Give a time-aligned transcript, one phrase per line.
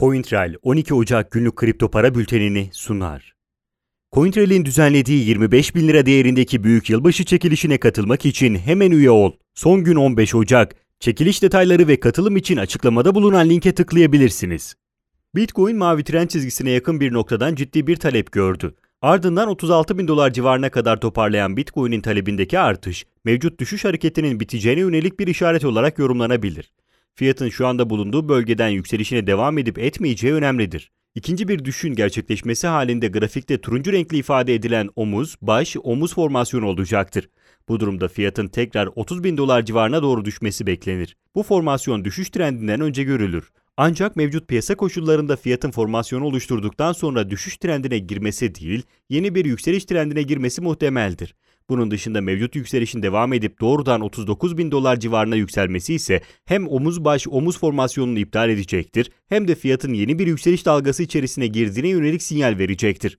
[0.00, 3.34] CoinTrail 12 Ocak günlük kripto para bültenini sunar.
[4.14, 9.32] CoinTrail'in düzenlediği 25 bin lira değerindeki büyük yılbaşı çekilişine katılmak için hemen üye ol.
[9.54, 10.74] Son gün 15 Ocak.
[11.00, 14.74] Çekiliş detayları ve katılım için açıklamada bulunan linke tıklayabilirsiniz.
[15.34, 18.74] Bitcoin mavi trend çizgisine yakın bir noktadan ciddi bir talep gördü.
[19.02, 25.20] Ardından 36 bin dolar civarına kadar toparlayan Bitcoin'in talebindeki artış, mevcut düşüş hareketinin biteceğine yönelik
[25.20, 26.72] bir işaret olarak yorumlanabilir.
[27.16, 30.90] Fiyatın şu anda bulunduğu bölgeden yükselişine devam edip etmeyeceği önemlidir.
[31.14, 37.28] İkinci bir düşün gerçekleşmesi halinde grafikte turuncu renkli ifade edilen omuz, baş, omuz formasyonu olacaktır.
[37.68, 41.16] Bu durumda fiyatın tekrar 30 bin dolar civarına doğru düşmesi beklenir.
[41.34, 43.50] Bu formasyon düşüş trendinden önce görülür.
[43.76, 49.84] Ancak mevcut piyasa koşullarında fiyatın formasyonu oluşturduktan sonra düşüş trendine girmesi değil, yeni bir yükseliş
[49.84, 51.34] trendine girmesi muhtemeldir.
[51.68, 57.04] Bunun dışında mevcut yükselişin devam edip doğrudan 39 bin dolar civarına yükselmesi ise hem omuz
[57.04, 62.22] baş omuz formasyonunu iptal edecektir hem de fiyatın yeni bir yükseliş dalgası içerisine girdiğine yönelik
[62.22, 63.18] sinyal verecektir.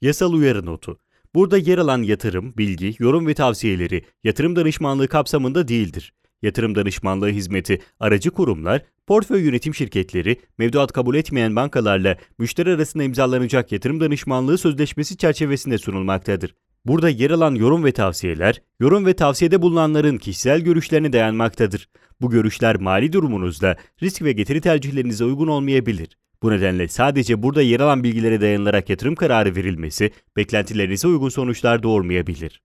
[0.00, 1.00] Yasal uyarı notu.
[1.34, 6.12] Burada yer alan yatırım, bilgi, yorum ve tavsiyeleri yatırım danışmanlığı kapsamında değildir.
[6.42, 13.72] Yatırım danışmanlığı hizmeti aracı kurumlar, portföy yönetim şirketleri, mevduat kabul etmeyen bankalarla müşteri arasında imzalanacak
[13.72, 16.54] yatırım danışmanlığı sözleşmesi çerçevesinde sunulmaktadır.
[16.86, 21.88] Burada yer alan yorum ve tavsiyeler, yorum ve tavsiyede bulunanların kişisel görüşlerine dayanmaktadır.
[22.20, 26.16] Bu görüşler mali durumunuzda risk ve getiri tercihlerinize uygun olmayabilir.
[26.42, 32.62] Bu nedenle sadece burada yer alan bilgilere dayanılarak yatırım kararı verilmesi beklentilerinize uygun sonuçlar doğurmayabilir.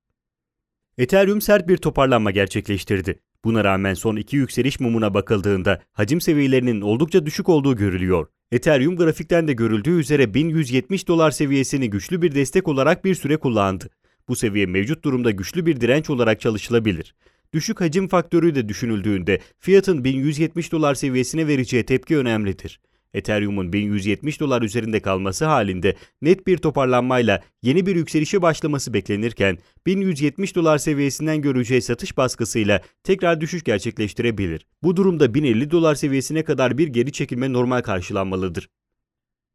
[0.98, 3.20] Ethereum sert bir toparlanma gerçekleştirdi.
[3.44, 8.28] Buna rağmen son iki yükseliş mumuna bakıldığında hacim seviyelerinin oldukça düşük olduğu görülüyor.
[8.52, 13.90] Ethereum grafikten de görüldüğü üzere 1170 dolar seviyesini güçlü bir destek olarak bir süre kullandı.
[14.30, 17.16] Bu seviye mevcut durumda güçlü bir direnç olarak çalışılabilir.
[17.54, 22.80] Düşük hacim faktörü de düşünüldüğünde fiyatın 1170 dolar seviyesine vereceği tepki önemlidir.
[23.14, 30.56] Ethereum'un 1170 dolar üzerinde kalması halinde net bir toparlanmayla yeni bir yükselişe başlaması beklenirken 1170
[30.56, 34.66] dolar seviyesinden göreceği satış baskısıyla tekrar düşüş gerçekleştirebilir.
[34.84, 38.70] Bu durumda 1050 dolar seviyesine kadar bir geri çekilme normal karşılanmalıdır.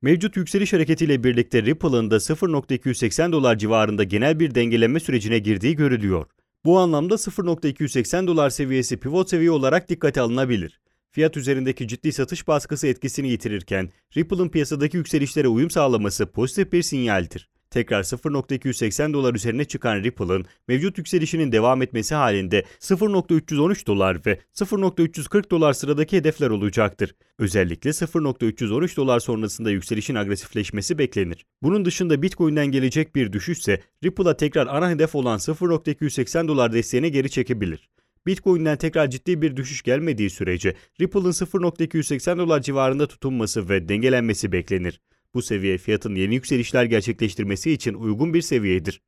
[0.03, 6.27] Mevcut yükseliş hareketiyle birlikte Ripple'ın da 0.280 dolar civarında genel bir dengelenme sürecine girdiği görülüyor.
[6.65, 10.81] Bu anlamda 0.280 dolar seviyesi pivot seviye olarak dikkate alınabilir.
[11.11, 17.49] Fiyat üzerindeki ciddi satış baskısı etkisini yitirirken Ripple'ın piyasadaki yükselişlere uyum sağlaması pozitif bir sinyaldir.
[17.71, 25.51] Tekrar 0.280 dolar üzerine çıkan Ripple'ın mevcut yükselişinin devam etmesi halinde 0.313 dolar ve 0.340
[25.51, 27.15] dolar sıradaki hedefler olacaktır.
[27.39, 31.47] Özellikle 0.313 dolar sonrasında yükselişin agresifleşmesi beklenir.
[31.63, 37.31] Bunun dışında Bitcoin'den gelecek bir düşüşse Ripple'a tekrar ana hedef olan 0.280 dolar desteğine geri
[37.31, 37.89] çekebilir.
[38.27, 45.01] Bitcoin'den tekrar ciddi bir düşüş gelmediği sürece Ripple'ın 0.280 dolar civarında tutunması ve dengelenmesi beklenir.
[45.35, 49.01] Bu seviye fiyatın yeni yükselişler gerçekleştirmesi için uygun bir seviyedir.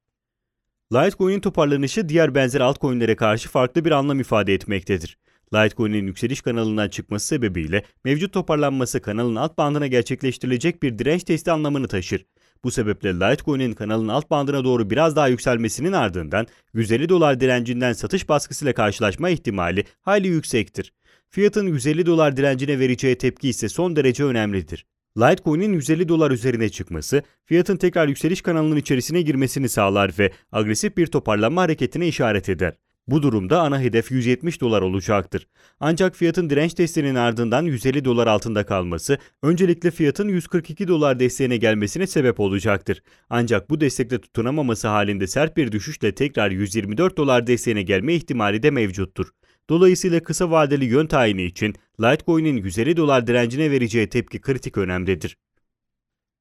[0.92, 5.18] Litecoin'in toparlanışı diğer benzer altcoin'lere karşı farklı bir anlam ifade etmektedir.
[5.54, 11.88] Litecoin'in yükseliş kanalından çıkması sebebiyle mevcut toparlanması kanalın alt bandına gerçekleştirilecek bir direnç testi anlamını
[11.88, 12.26] taşır.
[12.64, 18.28] Bu sebeple Litecoin'in kanalın alt bandına doğru biraz daha yükselmesinin ardından 150 dolar direncinden satış
[18.28, 20.92] baskısıyla karşılaşma ihtimali hayli yüksektir.
[21.28, 24.86] Fiyatın 150 dolar direncine vereceği tepki ise son derece önemlidir.
[25.18, 31.06] Litecoin'in 150 dolar üzerine çıkması, fiyatın tekrar yükseliş kanalının içerisine girmesini sağlar ve agresif bir
[31.06, 32.74] toparlanma hareketine işaret eder.
[33.08, 35.46] Bu durumda ana hedef 170 dolar olacaktır.
[35.80, 42.06] Ancak fiyatın direnç testinin ardından 150 dolar altında kalması öncelikle fiyatın 142 dolar desteğine gelmesine
[42.06, 43.02] sebep olacaktır.
[43.30, 48.70] Ancak bu destekle tutunamaması halinde sert bir düşüşle tekrar 124 dolar desteğine gelme ihtimali de
[48.70, 49.26] mevcuttur.
[49.70, 55.36] Dolayısıyla kısa vadeli yön tayini için Litecoin'in 150 dolar direncine vereceği tepki kritik önemlidir.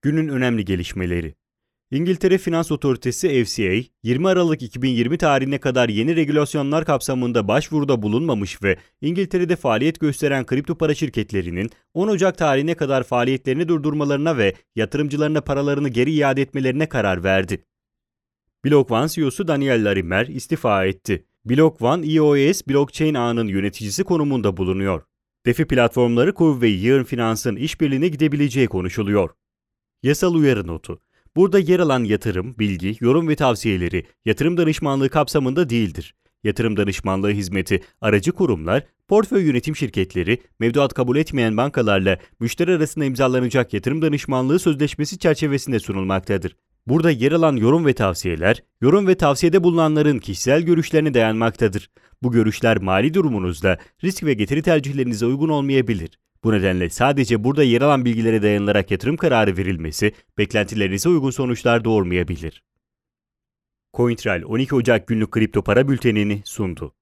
[0.02, 1.36] Günün önemli gelişmeleri
[1.92, 8.78] İngiltere Finans Otoritesi FCA, 20 Aralık 2020 tarihine kadar yeni regülasyonlar kapsamında başvuruda bulunmamış ve
[9.02, 15.90] İngiltere'de faaliyet gösteren kripto para şirketlerinin 10 Ocak tarihine kadar faaliyetlerini durdurmalarına ve yatırımcılarına paralarını
[15.90, 17.66] geri iade etmelerine karar verdi.
[18.66, 21.26] Block One CEO'su Daniel Larimer istifa etti.
[21.46, 25.11] Block One EOS blockchain ağının yöneticisi konumunda bulunuyor.
[25.46, 29.30] DeFi platformları Kuv ve Yearn Finans'ın işbirliğine gidebileceği konuşuluyor.
[30.04, 31.02] Yasal uyarı notu
[31.36, 36.16] Burada yer alan yatırım, bilgi, yorum ve tavsiyeleri yatırım danışmanlığı kapsamında değildir.
[36.44, 43.74] Yatırım danışmanlığı hizmeti aracı kurumlar, portföy yönetim şirketleri, mevduat kabul etmeyen bankalarla müşteri arasında imzalanacak
[43.74, 46.56] yatırım danışmanlığı sözleşmesi çerçevesinde sunulmaktadır.
[46.88, 51.90] Burada yer alan yorum ve tavsiyeler, yorum ve tavsiyede bulunanların kişisel görüşlerine dayanmaktadır.
[52.24, 56.20] Bu görüşler mali durumunuzda risk ve getiri tercihlerinize uygun olmayabilir.
[56.44, 62.64] Bu nedenle sadece burada yer alan bilgilere dayanılarak yatırım kararı verilmesi beklentilerinize uygun sonuçlar doğurmayabilir.
[63.94, 66.96] CoinTrail 12 Ocak günlük kripto para bültenini sundu.